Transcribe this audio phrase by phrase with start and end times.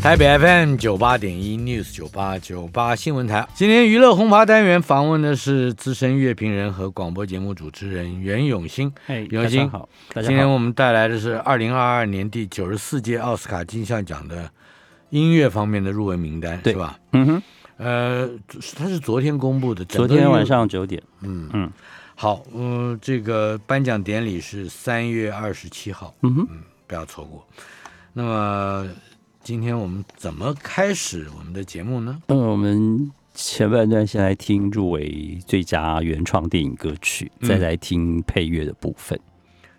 [0.00, 8.90] 台北 FM 九八点一 News 九八九八新闻台，今天娱乐红茶单元访问的是资深乐评人和广播节目主持人袁永新。
[9.08, 14.48] 哎，永新好，大家今天我们带来的是二零二二年第九十四届奥斯卡金像奖的
[15.10, 16.72] 音乐方面的入围名单，对。
[16.72, 16.98] 是吧？
[17.12, 17.42] 嗯哼，
[17.76, 18.30] 呃，
[18.76, 21.50] 它是昨天公布的，昨天晚上九点，嗯。
[21.52, 21.70] 嗯。
[22.14, 26.48] 好，嗯、这个颁奖典礼是三月二十七号，嗯哼，
[26.86, 27.44] 不要错过。
[28.14, 28.88] 那么
[29.48, 32.20] 今天我们怎么开始我们的节目呢？
[32.26, 39.18] 嗯，我们前半段先来听入围最佳原创电影歌曲，嗯再来听配乐的部分。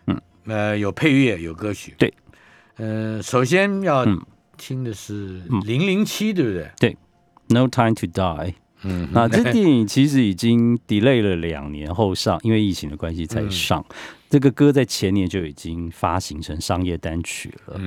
[0.07, 1.93] 嗯呃，有配乐，有歌曲。
[1.99, 2.11] 对，
[2.77, 4.19] 呃，首先要嗯
[4.57, 6.97] 听的是嗯《零零七》，对不对
[7.49, 8.53] ？No Time to Die。
[8.81, 13.85] 嗯，那这 电影其实已经 delay 了两年后上，因为疫情的关系才上。
[14.29, 17.79] 这个歌在前年就已经发行成商业单曲了。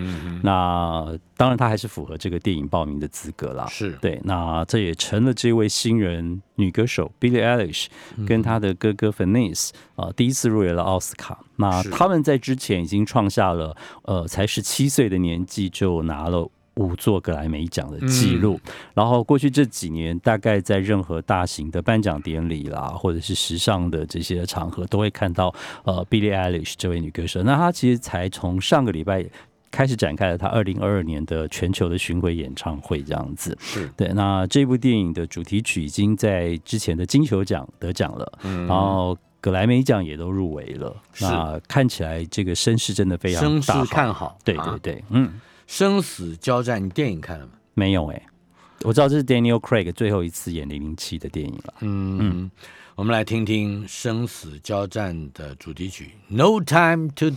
[0.43, 3.67] 那当然，它还是符合这个电影报名的资格啦。
[3.69, 11.39] 是对，那这也成了这位新人女歌手 Billie Eilish 嗯跟她的哥哥 Finesse 啊、第一次入围了奥斯卡。
[11.57, 16.51] 那他们在之前已经创下了呃才十七岁的年纪就拿了。
[16.77, 27.43] 五座格莱美奖的记录，嗯然后过去这几年，大概在任何大型的颁奖典礼啦，或者是时尚的这些场合，都会看到呃 Billie Eilish 这位女歌手。
[27.43, 29.25] 那她其实才从上个礼拜
[29.71, 33.57] 开始展开了她二零二二年的全球的巡回演唱会，这样子。
[33.61, 40.95] 是，对，那这部电影的主题曲已经在之前的金球奖得奖了，嗯然后格莱美奖也都入围了。
[41.21, 43.73] 那看起来这个声势真的非常声势。
[43.87, 44.39] 看好。
[44.45, 45.41] 对啊对对，嗯，
[45.73, 47.53] 生死交战，你电影看了吗？
[47.73, 48.23] 没有哎、
[48.83, 51.75] 我知道这是 Daniel Craig 最后一次演零零七的电影了。
[51.81, 52.51] 嗯，
[52.95, 57.35] 我们来听听《生死交战》的主题曲《No Time to Die》。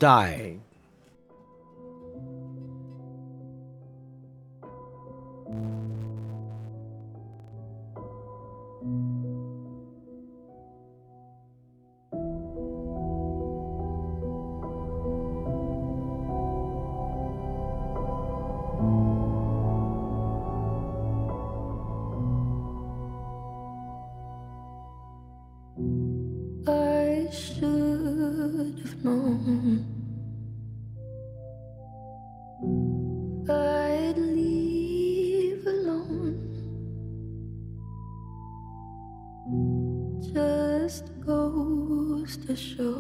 [26.68, 29.96] I should have known
[33.48, 36.42] I'd leave alone.
[40.34, 42.96] Just goes to show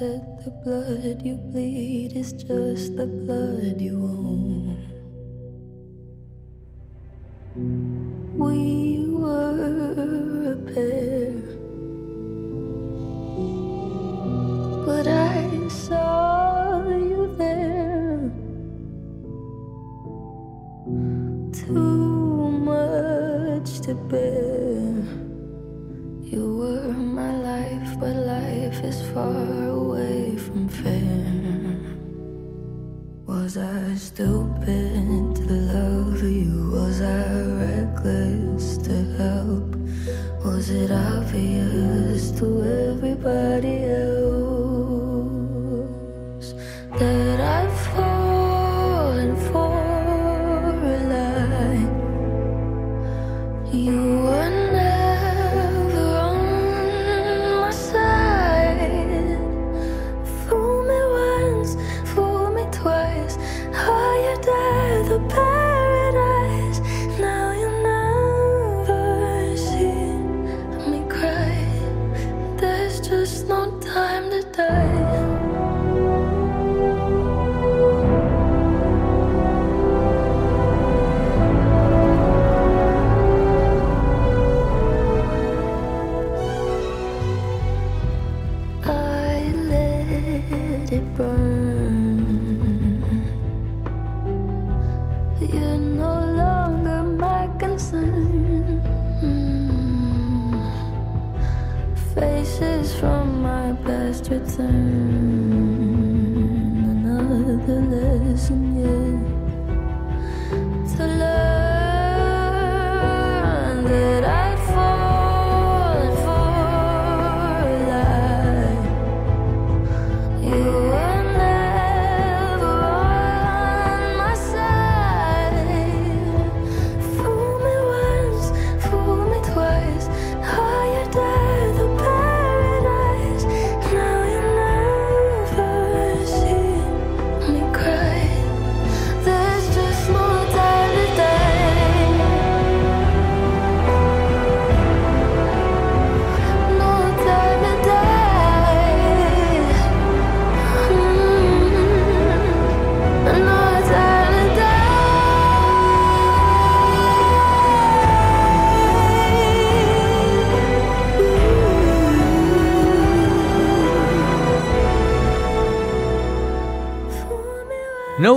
[0.00, 4.43] that the blood you bleed is just the blood you own.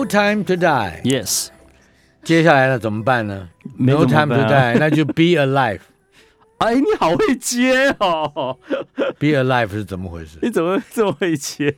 [0.08, 1.02] Time to Die。
[1.04, 1.48] Yes，
[2.24, 5.82] 接下来呢怎么办呢？No 没怎么 Time to 办啊 Die，那就 Be Alive。
[6.60, 8.58] 哎，你好会接哦
[9.20, 10.40] ，Be Alive 是怎么回事？
[10.42, 11.76] 你怎么这么会接？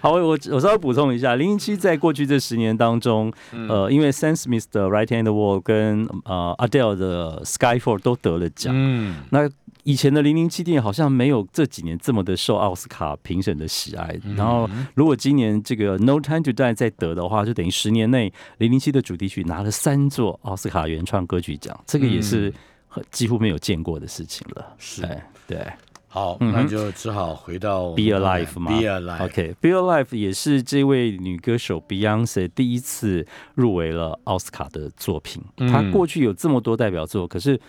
[0.00, 3.32] 好，我我我稍微补充一下，零零七在过去这十年当中，
[3.68, 9.50] 呃，因为 Sam Smith 的 Right Hand Wall 跟呃 Adele 的 Skyfall 都得了奖，嗯，那
[9.84, 14.18] 以前的零零七电影好像没有这几年这么的受奥斯卡评审的喜爱。
[14.36, 22.52] 然后，如果今年这个 No Time to Die 再得的话，就等于十年内零零七的主题曲拿了三座奥斯卡原创歌曲奖，这个也是
[22.88, 24.74] 很几乎没有见过的事情了。
[24.78, 25.64] 是哎对。
[26.06, 29.24] 好，那就只好回到 Be Alive 嘛 Be Alive。
[29.24, 33.26] OK，Be Alive 也是这位女歌手 Beyonce 第一次
[33.56, 35.42] 入围了奥斯卡的作品。
[35.56, 37.60] 嗯她过去有这么多代表作，可是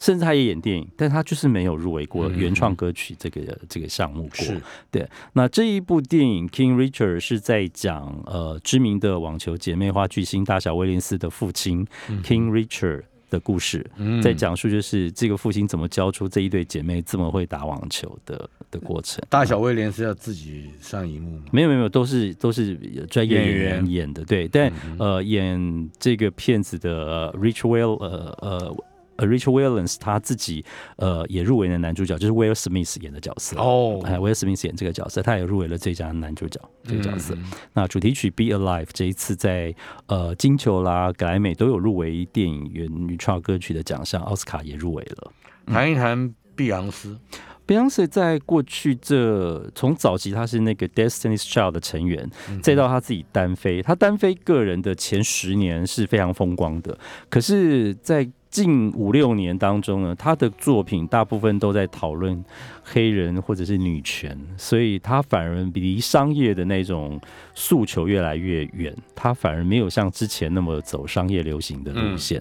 [0.00, 4.44] 甚至他也演电影，但他就是没有入围过嗯原创歌曲这个、这个项目过。
[4.44, 4.60] 是
[4.90, 11.86] 对，那这一部电影《King Richard》是在讲呃知名的网球姐妹花巨星大小威廉斯的父亲、
[12.22, 19.24] King Richard 的故事，嗯在讲述就是这个父亲怎么教出这一对姐妹这么会打网球的的过程。
[19.30, 21.44] 大小威廉是要自己上荧幕吗？
[21.52, 22.76] 没有没有没有，都是都是
[23.08, 24.46] 专业演演员员演的，对。
[24.48, 28.76] 但、呃，演这个片子的、呃、Rich Will 呃呃。
[29.16, 30.64] 呃，Rich Williams 他自己
[30.96, 37.34] 呃也入围了男主角，就是 Will Smith 演的角色哦哎，Will Smith 演这个角色，他也入围了最佳男主角这个角色。
[37.34, 39.74] 嗯那主题曲《Be Alive》这一次在
[40.06, 45.32] 呃金球啦、格莱美都有入围电影原女创歌曲的奖项，奥斯卡也入围了。
[45.66, 47.18] 谈一谈碧昂斯。
[47.66, 52.30] Beyonce 在过去这从早期她是那个 Destiny's Child 的成员，
[52.62, 56.98] 再到她自己单飞，她单飞个人的前十年是非常风光的。
[57.30, 58.28] 可是，在
[58.62, 62.42] 近五六年当中呢，他的作品大部分都在讨论
[62.84, 67.20] 黑人或者是女权，所以他反而离商业的那种
[67.52, 72.40] 诉求越来越远，他反而没有像之前那么走商业流行的路线。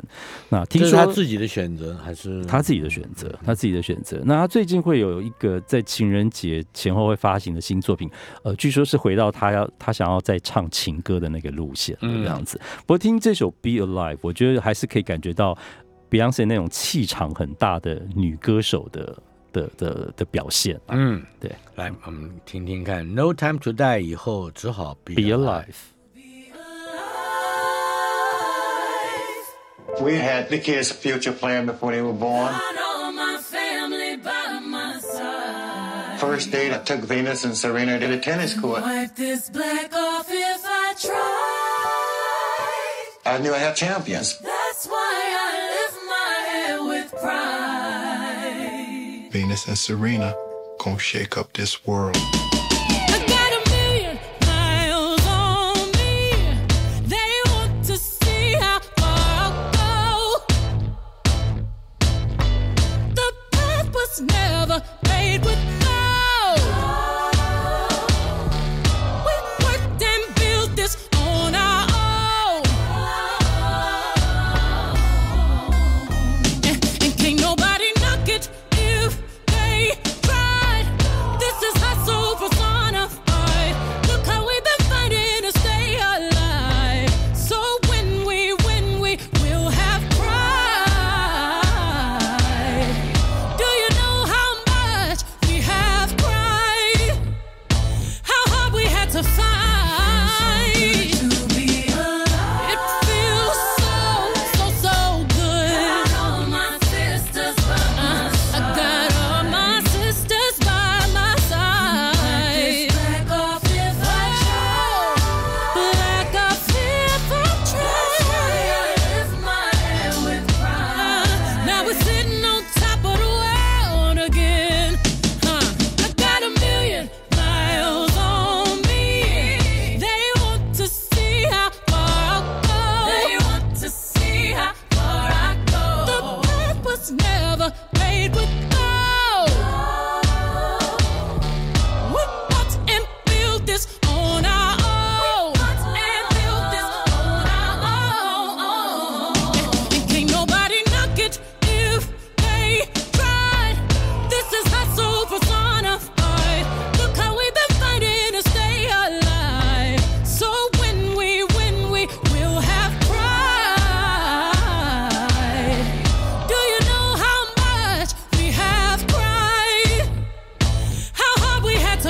[0.50, 4.22] 那听说他自己的选择还是他自己的选择，他自己的选择。
[4.24, 8.08] 那他最近会有一个在情人节前后会发行的新作品，
[8.44, 12.62] 呃，据说是回到他要他想要再唱情歌的那个路线的这样子。
[12.82, 15.58] 不过听这首《Be Alive》，我觉得还是可以感觉到
[16.14, 19.18] Beyonce 那种气场很大的女歌手的
[19.52, 20.80] 的的的表现。
[20.90, 23.04] 嗯，对，来，我们听听看。
[23.16, 25.74] No Time to Die 以后只好 Be, Be Alive。
[30.00, 32.54] We had the kids' future plan before they were born.
[36.20, 38.84] First date, I took Venus and Serena to the tennis court.
[38.84, 41.14] Wipe this black off if I try.
[43.26, 44.40] I knew I had champions.
[49.54, 50.36] Venus and Serena
[50.80, 52.43] gonna shake up this world.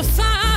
[0.04, 0.53] find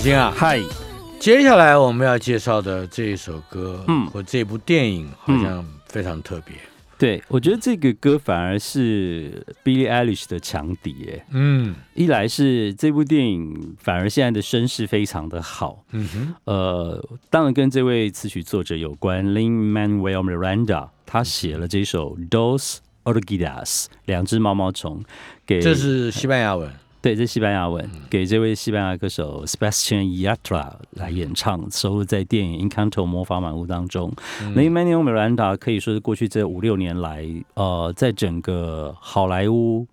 [0.00, 0.58] 永兴啊，嗨，
[1.18, 4.06] 接下来我们要介绍的这一首歌，嗯。
[4.06, 6.56] 或这部电影，好像非常特别。
[6.96, 11.26] 对我觉得这个歌反而是 Billie Eilish 的强敌耶。
[11.32, 11.74] 嗯。
[11.92, 25.04] 一来是这部电影反而现在的声势非常的好，嗯哼，呃，当然跟这位词曲作者有关，Lin Manuel Miranda，他写了这首 Dos Orquídeas 两只毛毛虫，
[25.44, 26.72] 给这是西班牙文。
[27.02, 34.12] 对，这西班牙文，给这位西班牙歌手 Sebastian Yatra 来演唱，收录在电影《Encanto 魔法满屋》当中。
[34.54, 39.86] 那 Emmanuel Miranda 可以说是过去这五六年来，呃，在整个好莱坞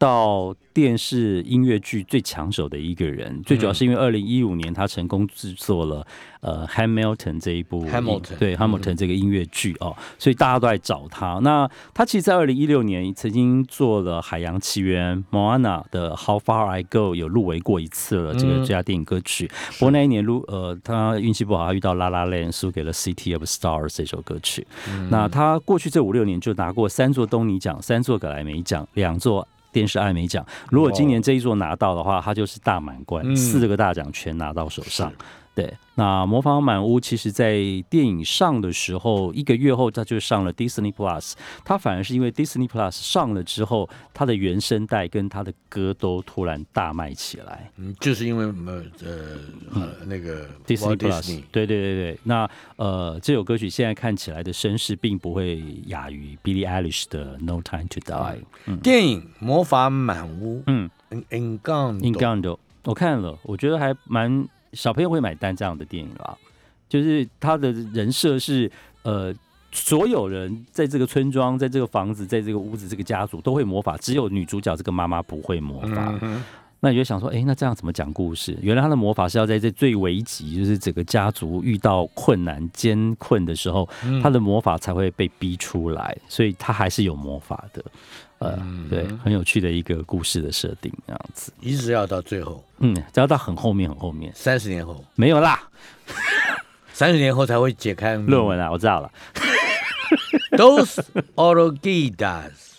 [0.00, 3.42] 到电视音乐剧最抢手的一个人。
[3.44, 6.06] 最主要是因为二零一五年他成功制作了
[6.40, 11.38] 呃 Hamilton 这一部 Hamilton 对 Hamilton 这个音乐剧哦，所以大家都在找他。
[11.42, 19.50] 那他其实，在二零一六年曾经做了《海洋奇缘》Moana 的《How Far I Go》有入围过一次了这个嗯最佳电影歌曲。
[19.72, 24.66] 不过那一年入呃，他运气不好，他遇到《La La Land》，输给了《City of Stars》这首歌曲。
[25.10, 29.46] 那他过去这五六年就拿过三座东尼奖、三座格莱美奖、两座。
[29.72, 33.36] 电视艾美奖，如果今年这一座拿到的话，他就是大满贯，嗯。
[33.36, 35.12] 四个大奖全拿到手上。
[35.60, 37.54] 对，那《模仿满屋》其实在
[37.90, 41.34] 电影上的时候，一个月后它就上了 Disney Plus。
[41.64, 47.70] 它反而是因为 Disney Plus 上了之后，它的原声带跟它的歌都突然大卖起来。
[47.76, 49.38] 嗯，就是因为呃呃
[49.74, 52.18] 呃那个 Disney Plus，对对对对。
[52.24, 58.36] 那呃，这首歌曲现在看起来的声势并不会亚于 Billie Eilish 的《No Time to Die》。
[58.80, 66.36] 电影《魔法满屋》嗯 en Encanto，Encanto，我看了，我觉得还蛮小朋友会买单这样的电影啊。
[66.88, 68.70] 就是他的人设是
[69.02, 69.34] 呃。
[69.72, 76.12] 所有人在这个村庄、在这个房子、在这个屋子、这个家族都会魔法，只有女主角这个妈妈不会魔法。
[76.82, 78.56] 那你就想说，哎、那这样怎么讲故事？
[78.62, 83.86] 原来他的魔法是要在这最危急，就是整个家族遇到困难、艰困的时候，
[84.22, 87.84] 他的魔法才会被逼出来，所以他还是有魔法的。
[88.38, 88.58] 呃，
[88.88, 91.52] 对，很有趣的一个故事的设定，这样子。
[91.60, 95.60] 一直要到最后嗯，只要到很后面、很后面，三十年后，没有啦，
[96.94, 99.12] 三十年后才会解开论文啊，我知道了。
[101.36, 102.50] Orquídeas。
[102.56, 102.69] Dos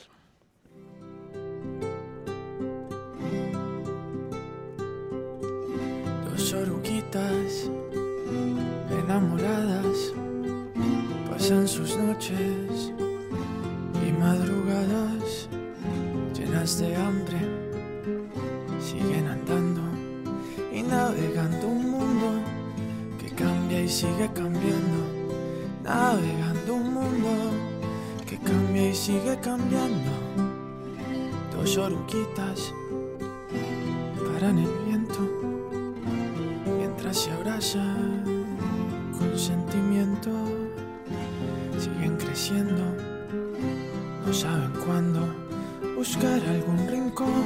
[11.51, 12.93] pasan sus noches
[14.07, 15.49] y madrugadas
[16.33, 17.39] llenas de hambre.
[18.79, 19.81] Siguen andando
[20.71, 22.27] y navegando un mundo
[23.19, 25.01] que cambia y sigue cambiando.
[25.83, 27.29] Navegando un mundo
[28.25, 30.11] que cambia y sigue cambiando.
[31.53, 32.73] Dos oruguitas
[34.25, 35.19] paran el viento
[36.77, 38.23] mientras se abrazan
[39.19, 40.31] con sentimiento,
[41.81, 42.83] siguen creciendo,
[44.23, 45.21] no saben cuándo
[45.97, 47.43] buscar algún rincón.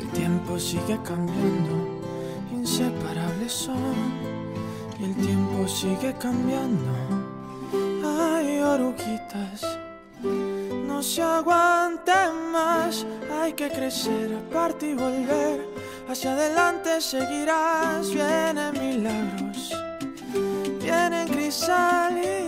[0.00, 2.00] El tiempo sigue cambiando,
[2.50, 3.94] inseparables son,
[4.98, 6.90] y el tiempo sigue cambiando.
[8.02, 9.78] Ay, oruguitas,
[10.86, 15.68] no se aguanten más, hay que crecer, aparte y volver.
[16.08, 19.74] Hacia adelante seguirás, vienen milagros,
[20.80, 22.47] vienen crisálidas.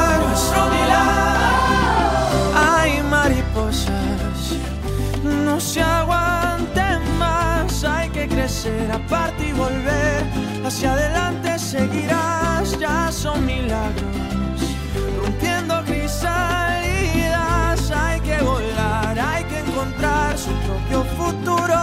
[8.41, 10.25] crecer, aparte y volver.
[10.65, 14.61] Hacia adelante seguirás, ya son milagros,
[15.21, 16.31] rompiendo crisálidas.
[17.91, 21.77] Hay que volar, hay que encontrar su propio futuro.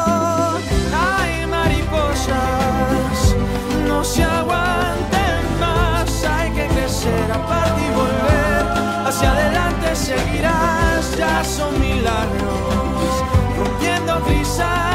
[1.07, 3.37] Hay mariposas,
[3.87, 8.63] no se aguanten más, hay que crecer, aparte y volver.
[9.07, 13.25] Hacia adelante seguirás, ya son milagros,
[13.57, 14.88] rompiendo crisálidas.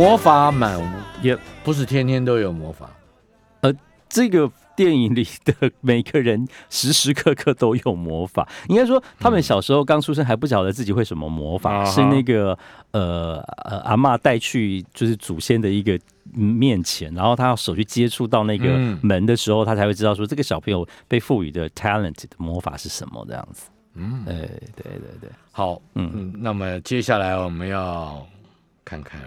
[0.00, 0.86] 魔法满屋，
[1.20, 2.88] 也不是天天都有魔法。
[4.08, 8.48] 这个电影里的每个人时时刻刻都有魔法。
[8.68, 12.58] 应该说，他们小时候刚出生还不晓得自己会什么魔法，是那个
[12.92, 16.00] 呃呃阿嬷带去就是祖先的一个
[16.32, 23.68] 面前，然后他要手去接触到那个嗯门的时候，他才会知道说这个小朋友被赋予的 talent 的魔法是什么这样子。
[23.96, 24.32] 嗯，哎，
[24.74, 28.26] 对对对，好，嗯嗯，那么接下来我们要
[28.82, 29.20] 看看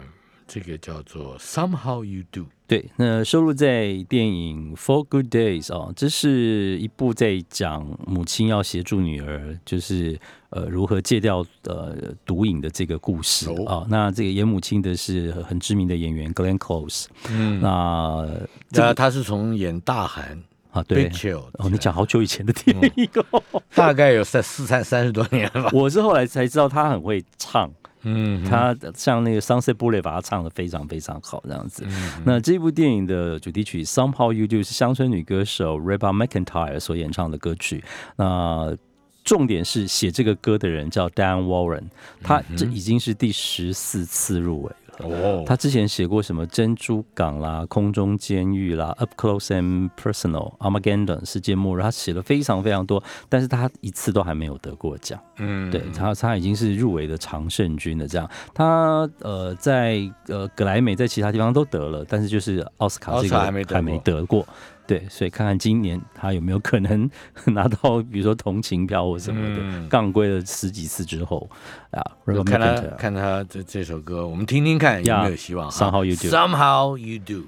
[0.48, 2.46] 这个叫做 Somehow You Do。
[2.66, 17.06] 对，那收录在电影《Four Good Days》哦，这是一部在讲母亲要协助女儿，就是呃如何戒掉呃毒瘾的这个故事啊、哦那这个演母亲的是很知名的演员 Glenn Close。
[17.30, 18.26] 嗯，那
[18.72, 21.12] 这个那他是从演大韩啊，对
[21.60, 23.44] 哦，你讲好久以前的电影哦，
[23.76, 25.70] 大概有三四三三十多年了吧？
[25.74, 27.72] 我是后来才知道他很会唱。
[28.04, 31.84] 嗯，他像那个 Sunset Boulevard 把他唱的非常非常好，这样子。
[31.88, 37.84] 嗯那这部电影的主题曲《Somehow You Do》是乡村女歌手 Reba McEntire 所演唱的歌曲。
[38.18, 38.76] 那
[39.24, 41.86] 重点是写这个歌的人叫 Dan Warren，
[42.22, 44.76] 他这已经是第十四次入围了。
[45.00, 55.20] 哦，他之前写过什么珍珠港啦、空中监狱啦、Up Close and Personal、Armageddon 世界末日，他写了非常非常多，但是他一次都还没有得过奖。
[55.38, 58.08] 嗯对他，他已经是入围的常胜军了。
[58.08, 63.52] 这样，他呃在呃格莱美在其他地方都得了，但是就是奥斯卡奥这个还
[63.82, 64.48] 没得过。
[64.86, 67.10] 对，所以看看今年他有没有可能
[67.48, 71.50] 拿到，比如说同情票或什么的，嗯杠归了十几次之后
[71.92, 75.70] 啊，就 Reba 看他看他这这首歌，我们听听看有没有希望。
[75.72, 77.46] Somehow You Do Somehow You Do。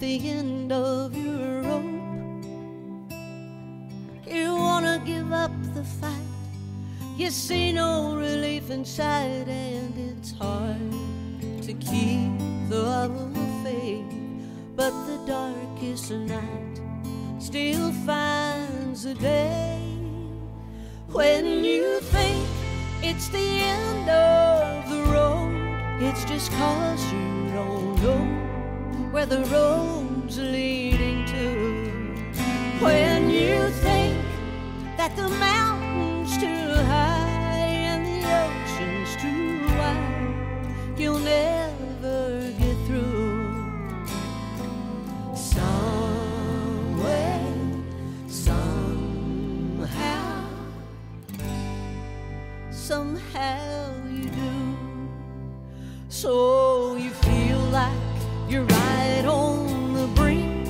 [0.00, 1.84] The end of your rope.
[4.26, 6.32] You wanna give up the fight,
[7.18, 10.90] you see no relief inside, and it's hard
[11.66, 12.32] to keep
[12.70, 14.14] the love of faith.
[14.74, 16.80] But the darkest night
[17.38, 19.82] still finds a day
[21.12, 22.48] when you think
[23.02, 25.52] it's the end of the road.
[26.00, 28.40] It's just cause you don't know
[29.12, 29.69] where the road's
[53.20, 55.08] somehow you do.
[56.08, 57.92] So you feel like
[58.48, 60.68] you're right on the brink.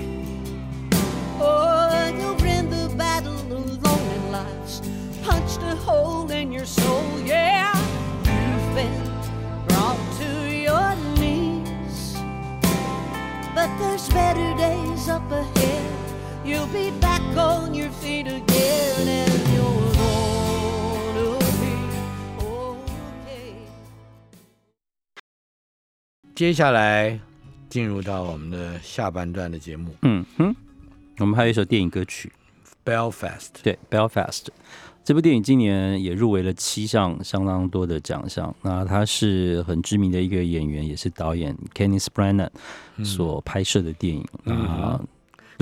[1.41, 4.81] Oh, you're in the battle alone in life's
[5.23, 7.21] punched a hole in your soul.
[7.25, 7.75] Yeah,
[8.19, 9.05] you've been
[9.69, 12.17] brought to your knees.
[13.55, 15.93] But there's better days up ahead.
[16.45, 18.27] You'll be back on your feet
[26.41, 27.21] 接下来
[27.69, 30.57] 进入到我们的下半段的节目嗯哼，
[31.19, 32.33] 我们还有一首电影歌曲
[32.83, 33.51] ，，Belfast。
[33.63, 34.47] 对，Belfast
[35.05, 38.57] 这部电影今年也入围了七项相当多的奖项。
[38.63, 42.49] 那他是很知名的一个演员，也是导演 Kenneth Branagh
[43.05, 44.27] 所拍摄的电影。
[44.47, 45.01] 嗯啊、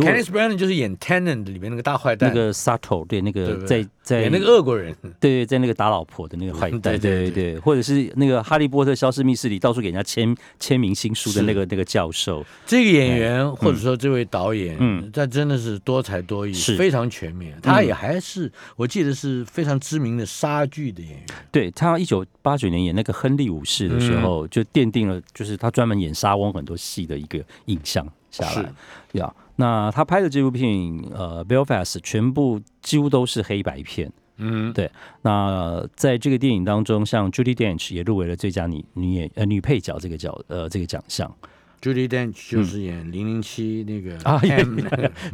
[0.05, 7.53] Kenneth Branagh 就是演 Tenant 里面那个大坏蛋，那个 Sato 对那个对对在在演那个俄国人，对，在那个打老婆的那个坏蛋， 对对对对。
[7.55, 16.77] 对，或者是那个《哈利波特》消失密室里到处给人家签签名新书的那个那个教授，这个演员或者说这位导演，嗯他真的是多才多艺，是。
[16.77, 17.59] 非常全面。
[17.63, 21.27] 他也还是我记得是非常知名的杀剧的演员。
[21.51, 28.53] 对他一九八九年演那个亨利五世的时候，就奠定了就是他专门演莎翁很多戏的一个印象下来
[29.13, 29.19] 是。
[29.19, 30.71] 呀，那他拍的这部片，
[31.13, 34.13] 呃，《Belfast》全部几乎都是黑白片。
[34.37, 34.91] 嗯，对，
[35.23, 41.35] 那在这个电影当中，像 Judy Dench 也入围了最佳女女演呃女配角这个角呃这个奖项。
[41.81, 44.41] Judy Dench 就是演零零七那个啊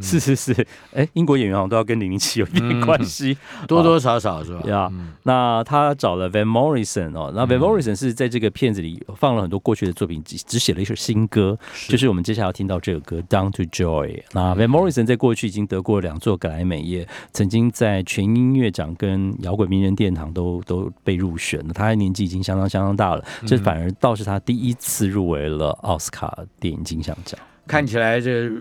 [0.01, 3.37] 是是是，哎，英国演员好像都要跟零零七有一点关系。
[3.67, 4.69] 多多少少是吧？
[4.69, 4.91] 呀，
[5.23, 14.07] 那他找了 Van Morrison 哦，那 Van Morrison 是在这个片子里放了很多过去的作品，只只写了一首新歌，就是我们接下来要听到这首歌《Down to Joy》。
[14.33, 21.73] 那 Van Morrison 在过去已经得过两座格莱美，也曾经在全音乐奖跟摇滚名人殿堂都都被入选了。
[21.73, 26.27] 他的年纪已经相当相当大了，这反而倒是他第一次入围了奥斯卡
[26.59, 27.39] 电影金像奖。
[27.67, 28.51] 看起来这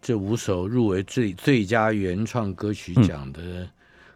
[0.00, 3.68] 这五首入围最最佳原创歌曲奖的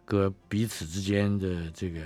[0.05, 1.99] 歌，彼此之间的这个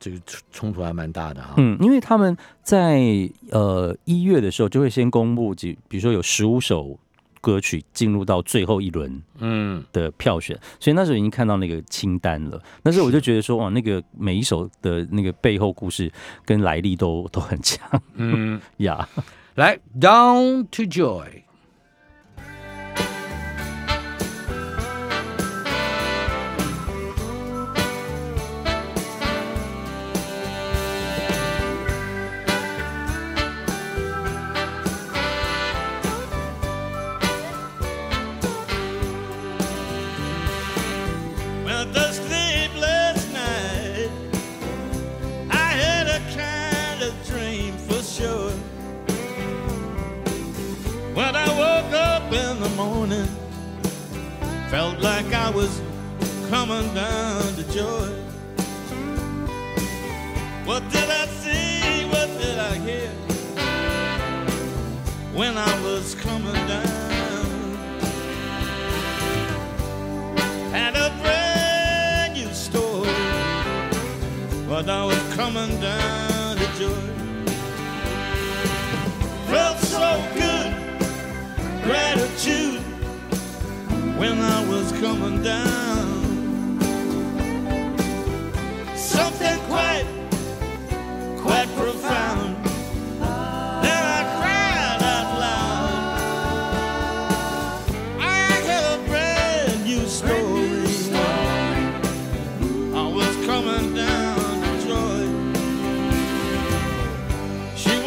[0.00, 1.52] 这个冲冲突还蛮大的哈。
[1.58, 6.98] 嗯，因为他们在呃一月的时候就会先公布几，比如说有十五首
[7.42, 12.58] 歌曲进入到最后一轮嗯，的票选，所以那时候已经看到那个清单了。
[12.82, 16.10] 那时候我就觉得说，哇，那个每一首的那个背后故事
[16.46, 19.06] 跟来历都都很强嗯， 呀。
[19.56, 21.45] 来，Down to Joy。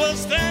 [0.10, 0.49] understand.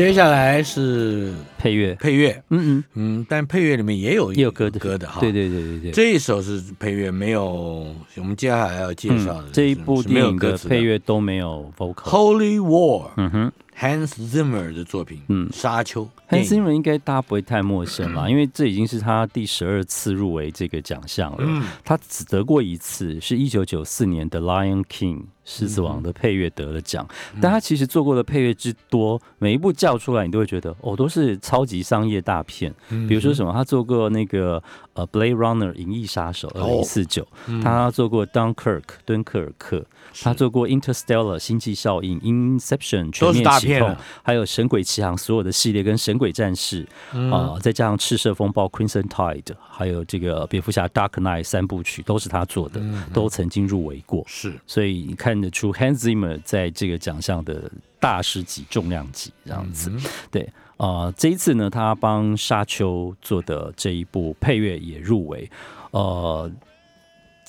[0.00, 4.78] 接下来是配乐，配乐，嗯嗯，嗯，但配乐里面也有也有歌的。
[4.80, 5.20] 歌的哈。
[5.20, 5.90] 对对对对对。
[5.90, 7.86] 这一首是配乐，没有
[8.16, 11.94] 我们接下来要介绍的嗯、这一部电影的歌配乐都没有 vocal。
[12.04, 16.46] Holy War，嗯哼，Hans Zimmer 的作品，嗯沙丘》Hans。
[16.46, 21.38] Zimmer 应该大家不会太陌生啦，因为这已经是他第十二次入围这个奖项了。
[21.40, 25.16] 嗯他只得过一次，是一九九四年的《Lion King》
[25.46, 27.08] 狮子王的配乐得了奖。
[27.40, 32.74] 但他其实做过的配乐之多，每一部叫出来，你都会觉得哦，都是超级商业大片。
[33.08, 34.62] 比如说什么，他做过那个
[34.92, 37.26] 呃《Blade Runner》银翼杀手二零四九，
[37.62, 39.82] 他做过《Dunkirk》敦刻尔克，
[40.22, 46.86] 他做过《Interstellar》星际效应，《Inception》全面启动大片，还有《神鬼奇航》所有的系列跟《神鬼战士》
[47.34, 52.80] 啊、再加上《赤色风暴》（Crimson Tide），还有这个蝙蝠侠 Dark Knight 三部曲都是他做的，
[53.12, 54.24] 都曾经入围过。
[54.26, 59.92] 是所以你看得出 Hans Zimmer 在这个奖项的大师级、重量级这样子。
[60.30, 65.50] 对，呃，这一次呢，他帮《沙丘》做的这一部配乐也入围。
[65.92, 66.50] 呃，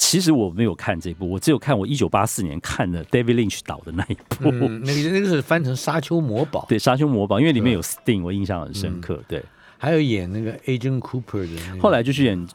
[0.04, 4.50] 其实我没有看这部，我只有看我一九八四年看的 David Lynch 导的那一部。
[4.50, 9.24] 嗯，那个那个是翻成《沙丘魔堡》，对《沙丘魔堡》，因为里面有 Sting，我印象很深刻。
[9.28, 9.44] 对，
[9.78, 11.82] 还有演那个 Agent Cooper 的那个。
[11.82, 12.48] 后来就是演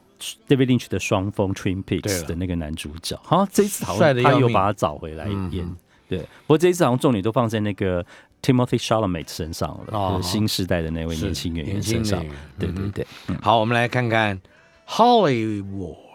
[0.48, 5.76] David Lynch 的双峰 Twin Peaks 的那个男主角，好像这一次好像他又把他找回来嗯演。
[6.08, 8.04] 对，不过这一次好像重点都放在那个
[8.42, 12.24] Timothy Chalamet 身上了，哦就是新时代的那位年轻演年员身上。
[12.58, 14.40] 对对对，嗯好，我们来看看
[14.88, 16.05] Hollywood。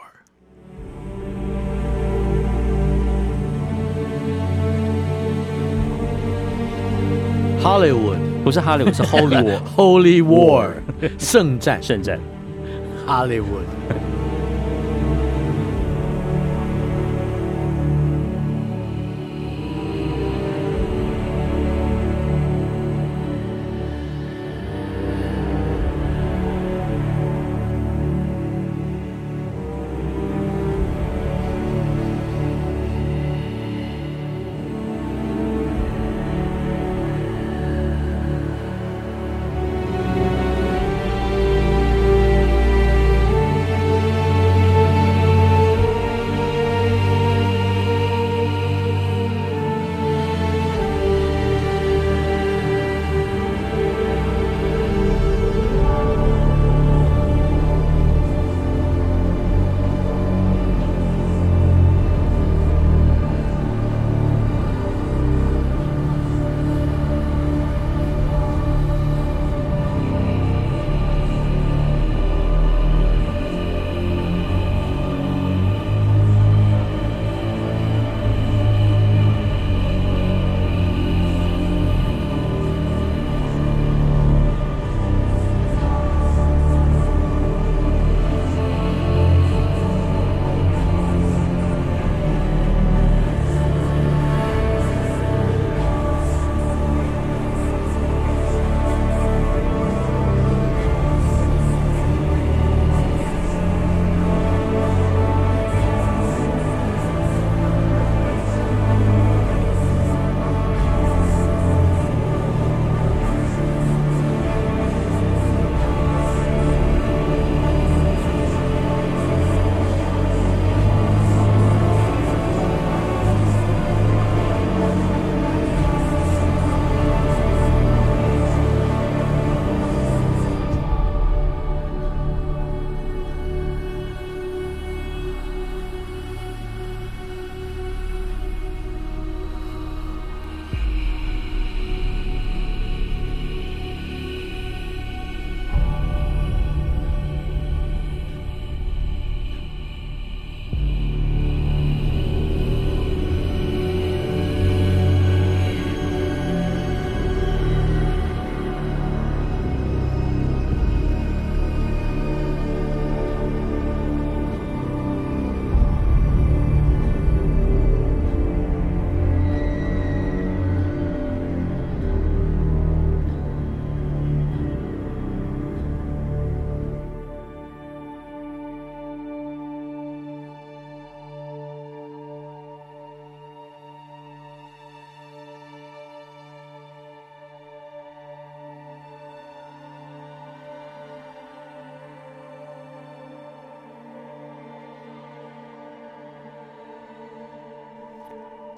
[7.63, 10.71] Hollywood 不是 Hollywood 是 Holy War
[11.19, 12.19] 圣战圣战。
[13.05, 13.65] Hollywood。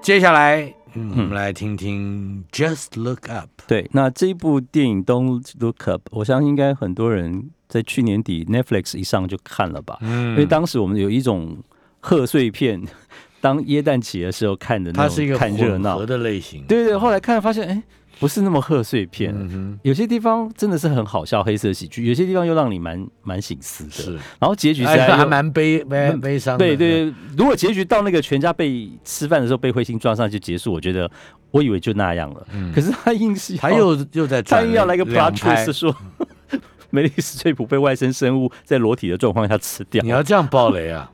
[0.04, 3.48] 接下来，嗯，我们来听听 Just Look Up。
[3.66, 11.56] 对，那这一部电影《Don't Look Up》，我相信应该很多人在去年底 Netflix 一上就看了吧，嗯因为当时我们有一种
[12.00, 12.82] 贺岁片，
[13.40, 16.04] 当耶诞节的时候看的那种它是一个看热闹。
[16.04, 16.62] 的类型。
[16.68, 17.82] 对对，后来看发现，哎，
[18.20, 19.34] 不是那么贺岁片。
[19.36, 23.90] 嗯，有些地方真的是很好笑，黑色喜剧；有些地方又让你蛮蛮醒思的。
[23.90, 26.56] 是，然后结局哎实在又还蛮悲悲悲伤。
[26.56, 31.10] 对对，对如果结局到那个全家被吃饭的时候被彗星撞上就结束，我觉得
[31.50, 32.46] 我以为就那样了。
[32.74, 35.94] 可是他硬是要他又又在他硬要来个两 plot twist 说，
[36.90, 40.02] 梅丽史翠普被外生生物在裸体的状况下吃掉。
[40.02, 41.10] 你要这样暴雷 啊！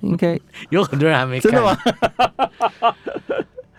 [0.00, 0.38] 应该
[0.70, 1.76] 有很多人还没看，真的吗？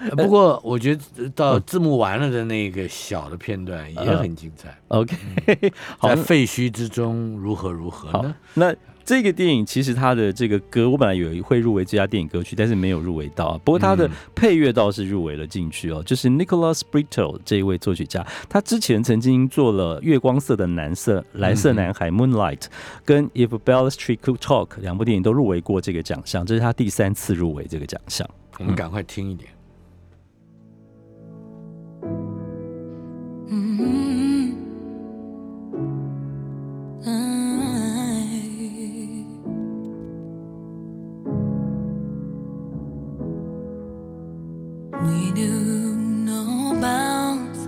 [0.09, 4.77] 呃 不过我觉得到字幕完了的那个小的片段也很精彩。
[4.89, 5.15] OK，
[5.97, 13.59] 好在废墟之中如何如何好呢？，那这个电影其实它的这个歌，我本来以为会入围最佳电影歌曲，但是没有入围到啊。
[13.63, 22.57] 不过它的嗯配乐倒是入围了进去哦，就是 Nicholas Brittle 这一位作曲家，他之前曾经做了《月光色的蓝色》《蓝色男孩》Moonlight》
[23.03, 28.27] 跟 If Bell Street Could Talk 两部电影都入围过这个奖项，这是他第三次入围这个奖项。
[28.57, 29.49] 我们赶快听一点。
[45.05, 45.95] We knew
[46.31, 47.59] no bounds,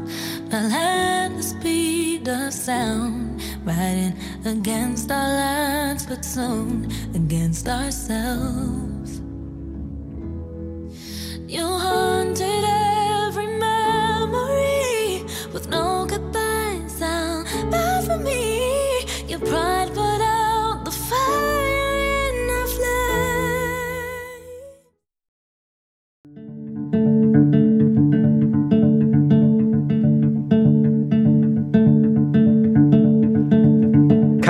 [0.49, 8.86] fell at the speed of sound, riding against our lines, but soon against ourselves.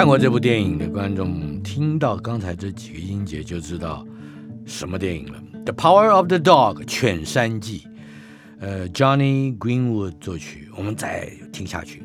[0.07, 4.07] 过这部电影的观众，听到刚才这几个音节就知道
[4.65, 5.43] 什么电影了。
[5.65, 7.85] 《The Power of the Dog》犬山记，
[8.61, 12.01] 呃，Johnny Greenwood 作曲，我们再听下去。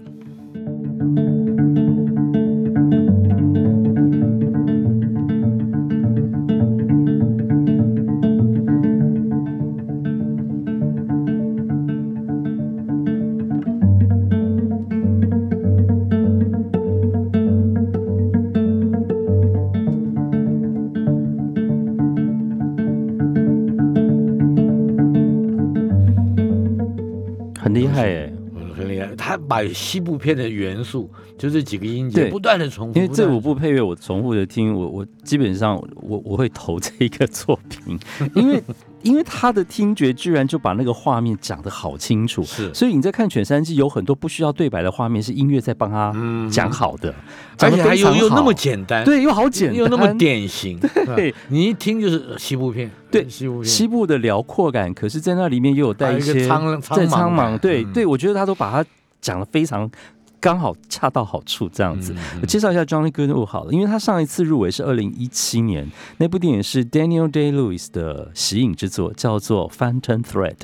[29.69, 37.99] 西部片的元素，就这几个音节对不断的重复，因为这五部配乐我重复的听，我我基本上我我会投这一个作品，
[38.35, 38.63] 因为
[39.03, 47.13] 因为他的听觉居然就把那个画面讲得好清楚，是所以你在看《犬山记》有很多不需要对白的画面是音乐在帮他嗯讲好的，
[47.59, 50.79] 而且又又那么简单，对，又好简单，又那么典型，
[51.17, 58.89] 对你一听就是西部片，对西部片，西部的辽阔感，可是在那里面又有带一些苍苍在茫苍茫，对、嗯对，我觉得他都把它
[59.23, 59.91] 讲的非常
[60.39, 62.13] 刚好恰到好处这样子。
[62.41, 70.57] 我介绍一下 Johnny Goodwood 好了，因为他上一次入围是二零一七年，那部电影是 Daniel Day Lewis 的喜影之作，叫做《Phantom Thread》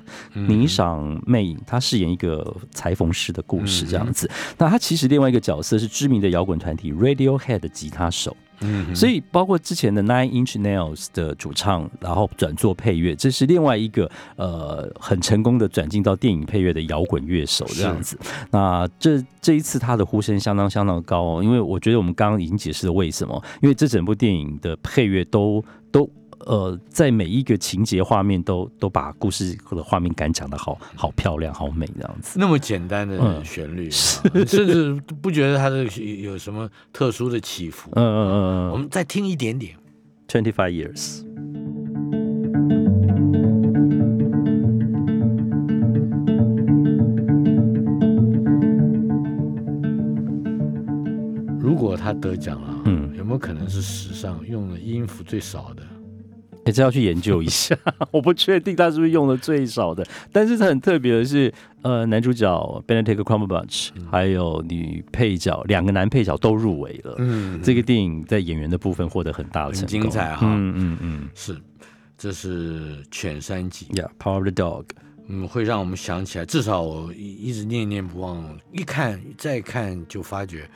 [0.48, 4.28] 霓裳魅影，他饰演一个裁缝师的故事这样子。
[4.58, 8.36] 那他其实另外一个角色是知名的摇滚团体 Radiohead 的吉他手。
[8.60, 18.18] 嗯所以包括之前的 Nine Inch Nails 的主唱，然后转做配乐，这是另外一个呃很成功的转进到电影配乐的摇滚乐手这样子。
[18.50, 26.08] 那这这一次他的呼声相当相当高哦，因为我觉得我们刚刚已经解释了为什么，因为这整部电影的配乐都都。
[26.46, 32.38] 呃，在每一个情节画面都都把故事的画面感讲的好好漂亮、好美这样子。
[32.38, 33.92] 那么简单的嗯旋律，啊
[34.46, 35.84] 甚至不觉得它的
[36.22, 37.90] 有什么特殊的起伏。
[37.94, 38.34] 嗯嗯嗯
[38.68, 39.76] 嗯我们再听一点点。
[40.28, 41.24] ，Twenty Five Years。
[51.60, 55.82] 如果他得奖了，嗯有没有可能是史上用的音符最少的？
[56.68, 57.76] 欸、这要去研究一下，
[58.10, 61.52] 我不确定他是不是用的最少的，但是它很特别的是，
[61.82, 67.14] 呃，男主角 Benedict Cumberbatch、还有女配角两个男配角都入围了。
[67.18, 71.56] 嗯这个电影在演员的部分获得很大的成很功，精彩哈嗯嗯嗯是，
[72.16, 73.86] 这是《犬山集》。
[73.96, 74.84] ，Yeah，Power of the Dog。
[75.30, 78.42] 嗯，会让我们想起来，至少我一一直念念不忘，
[78.72, 80.68] 一看再看就发觉，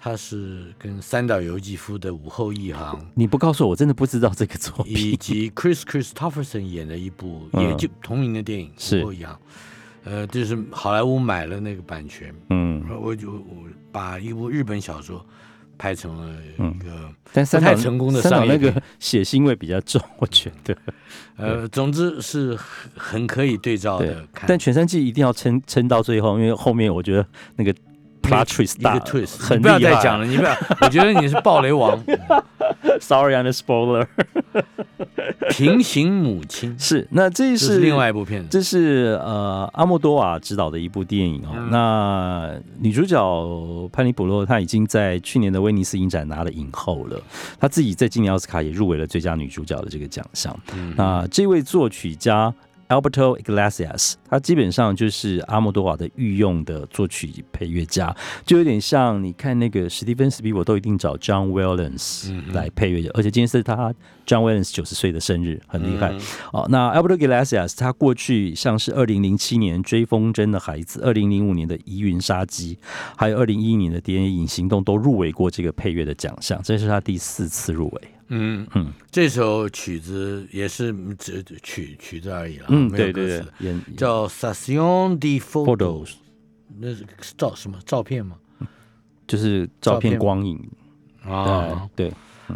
[0.00, 4.94] 它是跟三岛由纪夫的《午后一行》你不告诉我，我真的不知道这个作品。
[4.96, 5.16] 以。
[5.16, 7.68] 及 Chris Christopherson 演的一部嗯。
[7.68, 8.70] 也就同名的电影
[9.00, 9.34] 《午后一行》，
[10.04, 12.84] 呃，就是好莱坞买了那个版权，嗯。
[13.00, 15.24] 我就我把一部日本小说
[15.76, 20.76] 拍成了嗯一个但三太成功的三岛那个血腥味比较重，我觉得。
[21.36, 24.46] 呃，总之是很很可以对照的，看。
[24.48, 27.26] 但全三季一定要撑撑到最后，因为后面我觉得
[27.56, 27.74] 那个
[28.28, 31.98] plot twist 一大个 twist，很你不要厉害再讲了，你不要，我觉得你是暴雷王。
[33.00, 34.06] Sorry, I'm a spoiler。
[35.50, 41.50] 平行母亲是，那这这是是另外一部片子，这是呃阿莫多瓦执导的一部电影哦。
[41.54, 47.20] 嗯那女主角潘尼普洛她已经在去年的威尼斯影展拿了影后了，
[47.58, 50.54] 她自己在今年奥斯卡也入围了最佳女主角的这个奖项。
[50.74, 52.52] 嗯那这位作曲家
[52.88, 58.14] Alberto Iglesias，他基本上就是阿莫多瓦的御用的作曲配乐家，
[58.46, 63.92] 就有点像你看那个史蒂芬斯皮伯都一定找 John Williams 来配乐的，而且今天是他
[64.26, 66.12] John Williams 九十岁的生日，很厉害。
[66.12, 66.20] 嗯
[66.52, 72.74] 哦，那 Alberto Iglesias 他过去像是二零零七年《追风筝的孩子》，二零零五年的《疑云杀机》，
[73.16, 78.00] 还有二零一一年的《谍影行动》都入围过这个配乐的奖项，这是他第四次入围。
[78.28, 78.66] 嗯。
[78.74, 78.92] 嗯。
[79.10, 86.14] 这首曲子也是只曲曲子而已了，嗯，没有对对对叫 Sassion de Photos，Photos
[86.78, 87.04] 那是
[87.36, 88.36] 照什么照片吗？
[89.26, 90.70] 就是照片光影。
[91.22, 92.12] 啊，对，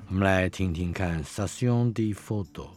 [0.09, 2.69] 我们来听听看 Sassion de Photos。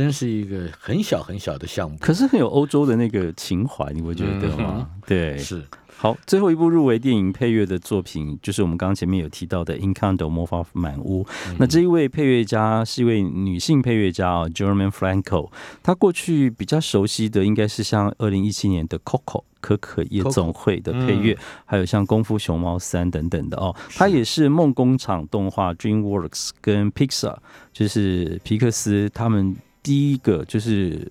[0.00, 4.88] 真是一个很小很小的项目，可是很有欧洲的那个情怀，你会觉得吗？
[5.06, 5.62] 对，是
[5.94, 11.26] 好，最后一部入围电影配乐的作品，就是我们刚刚前面有提到的《Encanto》魔法满屋。
[11.58, 15.50] 那这一位配乐家是一位女性配乐家哦 German Franco。
[15.82, 21.36] 她过去比较熟悉的应该是像二零一七年的《Coco》可可夜总会的配乐，
[21.66, 23.76] 还有像《功夫熊猫三》等等的哦。
[23.94, 27.36] 她也是梦工厂动画 DreamWorks 跟 Pixar，
[27.74, 31.06] 就是皮克斯他们第一个就是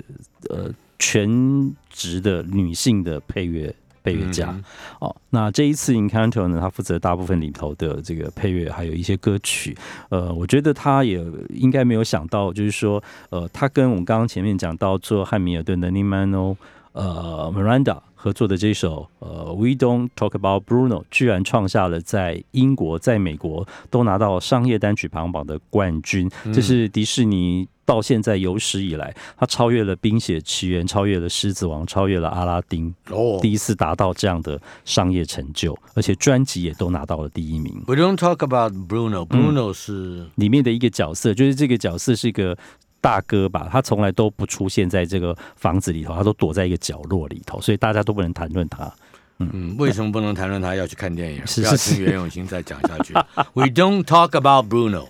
[0.49, 4.49] 呃全职的女性的配乐配乐家。
[4.51, 4.63] 嗯
[4.99, 9.77] 哦，那这一次 Encounter 呢，他负责大部分里头的这个配乐，还有一些歌曲。
[10.09, 16.55] 呃，我觉得他也应该没有想到，就是说，呃，他跟我们刚刚前面讲到做汉密尔顿的 Nimano
[16.93, 26.29] 呃 Miranda 合作的这首呃 We Don't Talk About Bruno，居然创下了在英国、在美国都拿到商业单曲排行榜的冠军。
[26.53, 32.93] 这是迪士尼到现在有史以来，它超越了《冰雪奇缘》，超越了《狮子王》，超越了《阿拉丁》。
[33.15, 37.83] 哦第一次达到这样的商业成就，而且专辑也都拿到了第一名。
[37.87, 39.25] We don't talk about Bruno.
[39.25, 42.55] Bruno 是里面的一个角色，就是这个角色是一个
[43.01, 48.91] 大哥吧，他从来都不出现在这个房子里头，他都躲在一个角落里头，所以大家都不能谈论他。
[49.39, 50.75] 嗯，为什么不能谈论他？
[50.75, 53.13] 要去看电影，是不要是听袁咏欣再讲下去。
[53.55, 55.07] We don't talk about Bruno.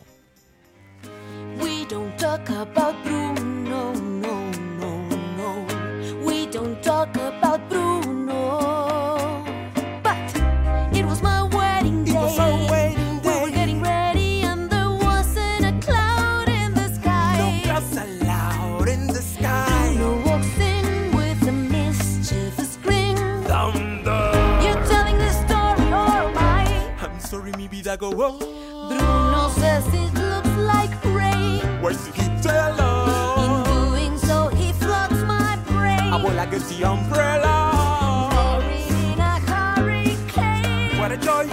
[2.45, 5.01] Talk about Bruno, no, no,
[5.37, 5.65] no.
[6.25, 9.43] We don't talk about Bruno.
[10.01, 10.35] But
[10.95, 12.11] it was my wedding day.
[12.11, 13.29] It was our wedding day.
[13.29, 17.37] We were getting ready, and there wasn't a cloud in the sky.
[17.37, 19.93] No clouds allowed in the sky.
[19.95, 23.17] Bruno walks in with a mischievous grin.
[23.43, 24.31] Thunder.
[24.63, 26.95] You're telling this story, or am I?
[27.01, 28.39] I'm sorry, maybe that go wrong.
[36.21, 36.39] Brain.
[36.39, 38.29] I like the umbrella.
[38.31, 40.97] Buried in a hurricane.
[40.99, 41.47] What a joy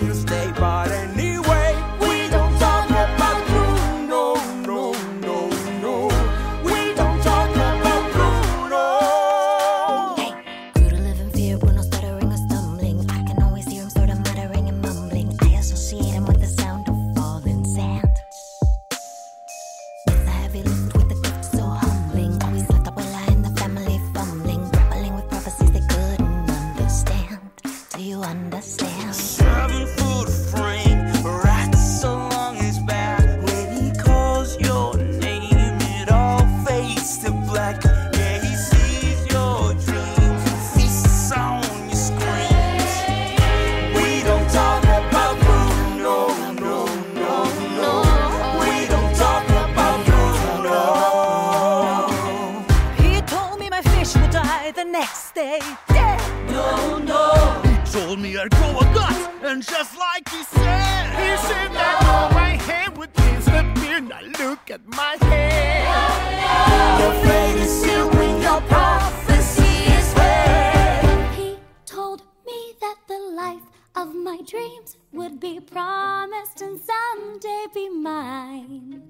[74.47, 79.03] dreams would be promised and someday be mine.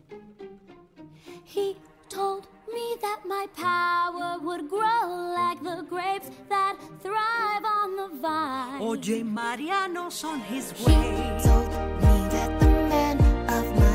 [1.45, 1.76] He
[2.09, 8.80] told me that my power would grow like the grapes that thrive on the vine.
[8.80, 10.95] Oye, Mariano's on his way.
[10.95, 11.68] He told
[12.03, 13.16] me that the man
[13.51, 13.86] of my